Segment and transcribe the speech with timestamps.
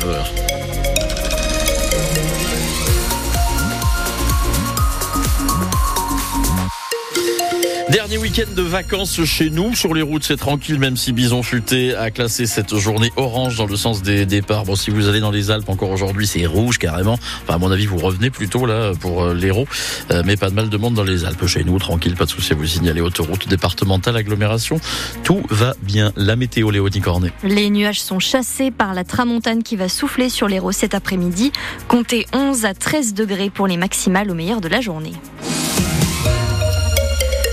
[0.00, 0.49] 9h.
[8.30, 9.74] Week-end de vacances chez nous.
[9.74, 13.66] Sur les routes, c'est tranquille, même si Bison Futé a classé cette journée orange dans
[13.66, 14.64] le sens des départs.
[14.64, 17.14] Bon, si vous allez dans les Alpes encore aujourd'hui, c'est rouge carrément.
[17.42, 19.66] Enfin, à mon avis, vous revenez plutôt là pour euh, l'Hérault.
[20.12, 21.44] Euh, mais pas de mal de monde dans les Alpes.
[21.46, 23.00] Chez nous, tranquille, pas de souci vous signaler.
[23.00, 24.80] Autoroute départementale, agglomération.
[25.24, 26.12] Tout va bien.
[26.14, 27.32] La météo, Léonie Cornet.
[27.42, 31.50] Les nuages sont chassés par la tramontane qui va souffler sur l'Hérault cet après-midi.
[31.88, 35.14] Comptez 11 à 13 degrés pour les maximales au meilleur de la journée.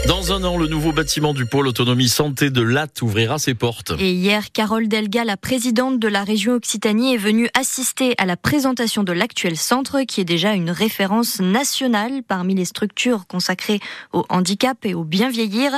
[0.07, 3.91] Dans un an, le nouveau bâtiment du pôle autonomie santé de Latte ouvrira ses portes.
[3.99, 8.37] Et hier, Carole Delga, la présidente de la région Occitanie, est venue assister à la
[8.37, 13.81] présentation de l'actuel centre, qui est déjà une référence nationale parmi les structures consacrées
[14.13, 15.73] au handicap et au bien vieillir.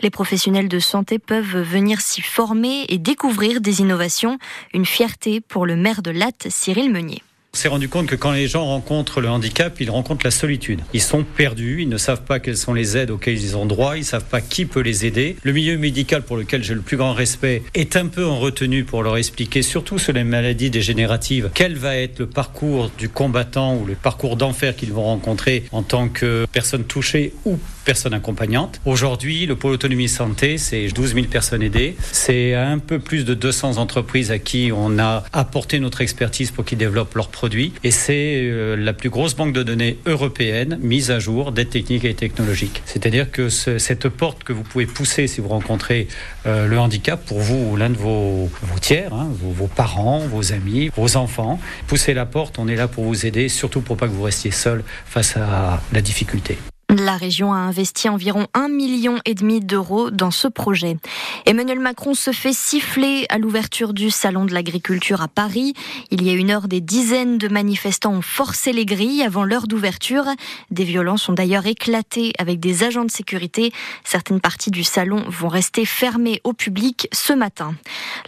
[0.00, 4.38] Les professionnels de santé peuvent venir s'y former et découvrir des innovations.
[4.72, 7.22] Une fierté pour le maire de Latte, Cyril Meunier.
[7.54, 10.80] On s'est rendu compte que quand les gens rencontrent le handicap, ils rencontrent la solitude.
[10.92, 13.94] Ils sont perdus, ils ne savent pas quelles sont les aides auxquelles ils ont droit,
[13.94, 15.36] ils ne savent pas qui peut les aider.
[15.44, 18.82] Le milieu médical pour lequel j'ai le plus grand respect est un peu en retenue
[18.82, 23.76] pour leur expliquer, surtout sur les maladies dégénératives, quel va être le parcours du combattant
[23.76, 28.80] ou le parcours d'enfer qu'ils vont rencontrer en tant que personne touchée ou personne accompagnante.
[28.84, 31.96] Aujourd'hui, le pôle autonomie santé, c'est 12 000 personnes aidées.
[32.12, 36.64] C'est un peu plus de 200 entreprises à qui on a apporté notre expertise pour
[36.64, 37.72] qu'ils développent leurs produits.
[37.84, 42.04] Et c'est euh, la plus grosse banque de données européenne mise à jour d'aide technique
[42.04, 42.82] et technologique.
[42.86, 46.08] C'est-à-dire que ce, cette porte que vous pouvez pousser si vous rencontrez
[46.46, 50.20] euh, le handicap pour vous ou l'un de vos, vos tiers, hein, vos, vos, parents,
[50.20, 53.96] vos amis, vos enfants, poussez la porte, on est là pour vous aider, surtout pour
[53.96, 56.58] pas que vous restiez seul face à la difficulté.
[56.96, 60.96] La région a investi environ un million et demi d'euros dans ce projet.
[61.44, 65.74] Emmanuel Macron se fait siffler à l'ouverture du salon de l'agriculture à Paris.
[66.12, 69.66] Il y a une heure, des dizaines de manifestants ont forcé les grilles avant l'heure
[69.66, 70.26] d'ouverture.
[70.70, 73.72] Des violences ont d'ailleurs éclaté avec des agents de sécurité.
[74.04, 77.74] Certaines parties du salon vont rester fermées au public ce matin.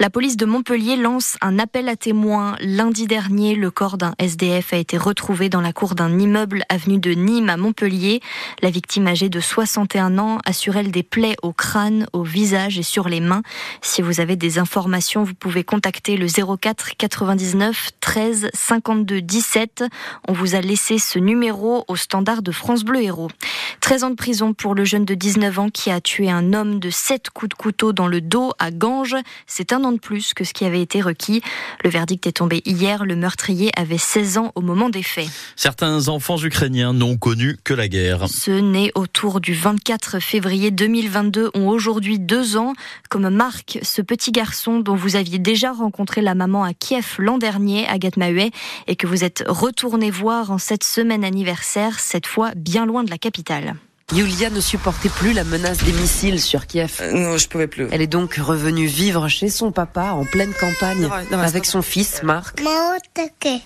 [0.01, 2.57] La police de Montpellier lance un appel à témoins.
[2.61, 6.99] Lundi dernier, le corps d'un SDF a été retrouvé dans la cour d'un immeuble avenue
[6.99, 8.21] de Nîmes à Montpellier.
[8.63, 12.83] La victime âgée de 61 ans assure elle des plaies au crâne, au visage et
[12.83, 13.43] sur les mains.
[13.83, 19.85] Si vous avez des informations, vous pouvez contacter le 04 99 13 52 17.
[20.29, 23.31] On vous a laissé ce numéro au standard de France Bleu Héros.
[23.81, 26.81] 13 ans de prison pour le jeune de 19 ans qui a tué un homme
[26.81, 29.17] de 7 coups de couteau dans le dos à Ganges.
[29.47, 31.43] C'est un an de plus que ce qui avait été requis.
[31.85, 33.05] Le verdict est tombé hier.
[33.05, 35.29] Le meurtrier avait 16 ans au moment des faits.
[35.57, 38.27] Certains enfants ukrainiens n'ont connu que la guerre.
[38.49, 42.75] Nés autour du 24 février 2022 ont aujourd'hui deux ans,
[43.09, 47.39] comme Marc, ce petit garçon dont vous aviez déjà rencontré la maman à Kiev l'an
[47.39, 48.51] dernier, Agathe Mahuet,
[48.87, 53.11] et que vous êtes retourné voir en cette semaine anniversaire, cette fois bien loin de
[53.11, 53.77] la capitale.
[54.15, 57.01] Yulia ne supportait plus la menace des missiles sur Kiev.
[57.01, 57.89] Euh, non, je pouvais plus.
[57.91, 62.63] Elle est donc revenue vivre chez son papa en pleine campagne avec son fils Marc.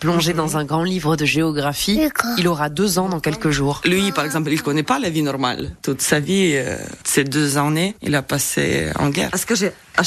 [0.01, 2.01] Plongé dans un grand livre de géographie,
[2.39, 3.83] il aura deux ans dans quelques jours.
[3.85, 5.77] Lui, par exemple, il connaît pas la vie normale.
[5.83, 9.29] Toute sa vie, euh, ces deux années, il a passé en guerre.
[9.35, 9.73] Est-ce que j'ai...
[9.99, 10.05] А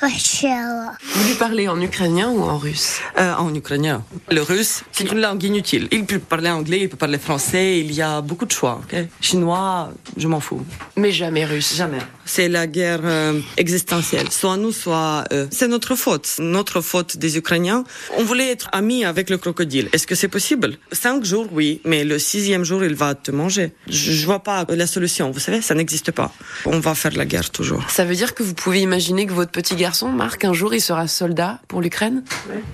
[0.00, 3.00] vous lui parlez en ukrainien ou en russe?
[3.18, 4.04] Euh, en ukrainien.
[4.30, 5.88] Le russe, c'est une langue inutile.
[5.90, 8.80] Il peut parler anglais, il peut parler français, il y a beaucoup de choix.
[9.20, 10.64] Chinois, je m'en fous.
[10.96, 11.74] Mais jamais russe.
[11.74, 11.98] Jamais.
[12.24, 15.48] C'est la guerre euh, existentielle, soit nous, soit eux.
[15.50, 17.82] C'est notre faute, notre faute des Ukrainiens.
[18.18, 19.88] On voulait être amis avec le crocodile.
[19.92, 20.76] Est-ce que c'est possible?
[20.92, 23.72] Cinq jours, oui, mais le sixième jour, il va te manger.
[23.88, 26.30] Je, je vois pas la solution, vous savez, ça n'existe pas.
[26.66, 27.82] On va faire la guerre toujours.
[27.90, 30.74] Ça veut dire que vous pouvez imaginer que votre petit gars garçon, Marc, un jour,
[30.74, 32.22] il sera soldat pour l'Ukraine?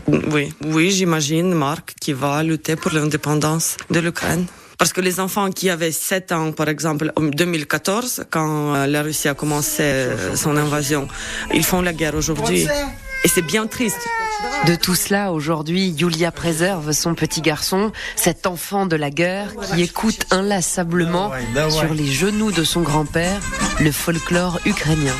[0.08, 4.46] Oui, oui, j'imagine Marc qui va lutter pour l'indépendance de l'Ukraine.
[4.78, 9.28] Parce que les enfants qui avaient 7 ans, par exemple, en 2014, quand la Russie
[9.28, 11.06] a commencé son invasion,
[11.52, 12.66] ils font la guerre aujourd'hui.
[13.24, 14.04] Et c'est bien triste.
[14.66, 19.82] De tout cela, aujourd'hui, Yulia préserve son petit garçon, cet enfant de la guerre qui
[19.82, 21.30] écoute inlassablement
[21.70, 23.38] sur les genoux de son grand-père
[23.78, 25.14] le folklore ukrainien.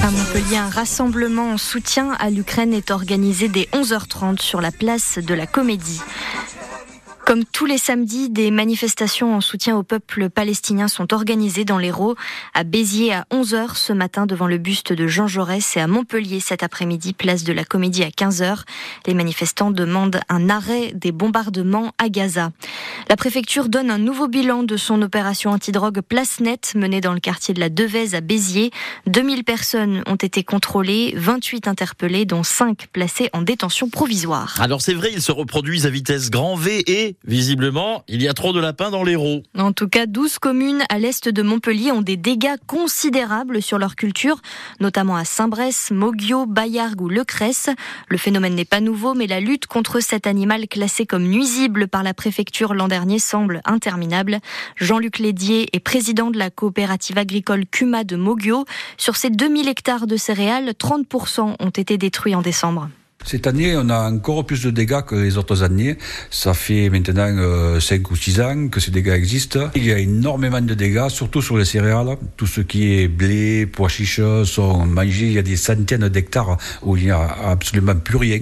[0.00, 5.18] À Montpellier, un rassemblement en soutien à l'Ukraine est organisé dès 11h30 sur la place
[5.18, 6.00] de la Comédie.
[7.28, 12.14] Comme tous les samedis, des manifestations en soutien au peuple palestinien sont organisées dans l'Hérault,
[12.54, 16.40] à Béziers à 11h ce matin devant le buste de Jean Jaurès et à Montpellier
[16.40, 18.62] cet après-midi, place de la Comédie à 15h.
[19.06, 22.50] Les manifestants demandent un arrêt des bombardements à Gaza.
[23.10, 27.20] La préfecture donne un nouveau bilan de son opération antidrogue Place Net menée dans le
[27.20, 28.70] quartier de la Devèze à Béziers.
[29.06, 34.58] 2000 personnes ont été contrôlées, 28 interpellées, dont 5 placées en détention provisoire.
[34.62, 38.34] Alors c'est vrai, ils se reproduisent à vitesse grand V et visiblement, il y a
[38.34, 39.42] trop de lapins dans l'Hérault.
[39.56, 43.96] En tout cas, 12 communes à l'est de Montpellier ont des dégâts considérables sur leur
[43.96, 44.40] culture,
[44.80, 47.70] notamment à Saint-Bresse, Moguio, Bayargues ou Lecresse.
[48.08, 52.02] Le phénomène n'est pas nouveau, mais la lutte contre cet animal classé comme nuisible par
[52.02, 54.38] la préfecture l'an dernier semble interminable.
[54.76, 58.64] Jean-Luc Lédier est président de la coopérative agricole Cuma de Moguio.
[58.96, 62.88] Sur ces 2000 hectares de céréales, 30% ont été détruits en décembre.
[63.24, 65.98] Cette année, on a encore plus de dégâts que les autres années.
[66.30, 69.70] Ça fait maintenant euh, 5 ou 6 ans que ces dégâts existent.
[69.74, 72.16] Il y a énormément de dégâts, surtout sur les céréales.
[72.38, 75.26] Tout ce qui est blé, pois chiches sont mangés.
[75.26, 78.40] Il y a des centaines d'hectares où il n'y a absolument plus rien.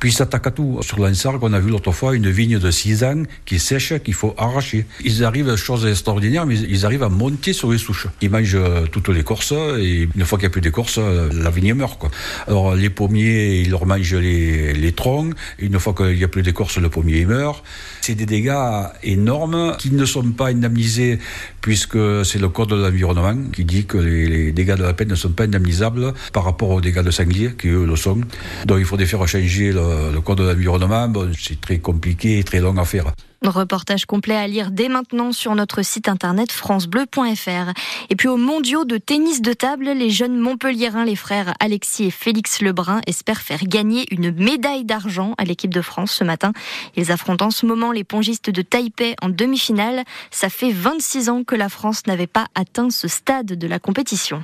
[0.00, 0.80] Puis ils s'attaquent à tout.
[0.82, 4.14] Sur l'Ansargue, on a vu l'autre fois une vigne de 6 ans qui sèche, qu'il
[4.14, 4.86] faut arracher.
[5.04, 8.08] Ils arrivent, chose extraordinaire, mais ils arrivent à monter sur les souches.
[8.20, 8.58] Ils mangent
[8.90, 11.98] toutes les l'écorce et une fois qu'il n'y a plus d'écorce, la vigne meurt.
[11.98, 12.10] Quoi.
[12.48, 15.34] Alors les pommiers, ils leur mangent les, troncs.
[15.58, 17.62] Une fois qu'il n'y a plus d'écorce, le pommier meurt.
[18.00, 21.18] C'est des dégâts énormes qui ne sont pas indemnisés
[21.60, 25.14] puisque c'est le code de l'environnement qui dit que les, dégâts de la peine ne
[25.14, 28.20] sont pas indemnisables par rapport aux dégâts de sanglier qui eux le sont.
[28.66, 31.12] Donc il faudrait faire changer le, code de l'environnement.
[31.38, 33.12] C'est très compliqué et très long à faire.
[33.48, 37.72] Reportage complet à lire dès maintenant sur notre site internet francebleu.fr.
[38.08, 42.10] Et puis aux mondiaux de tennis de table, les jeunes Montpelliérains, les frères Alexis et
[42.10, 46.52] Félix Lebrun, espèrent faire gagner une médaille d'argent à l'équipe de France ce matin.
[46.96, 50.04] Ils affrontent en ce moment les pongistes de Taipei en demi-finale.
[50.30, 54.42] Ça fait 26 ans que la France n'avait pas atteint ce stade de la compétition.